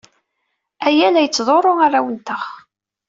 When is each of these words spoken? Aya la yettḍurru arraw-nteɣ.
Aya 0.87 1.07
la 1.11 1.21
yettḍurru 1.25 1.73
arraw-nteɣ. 1.85 2.43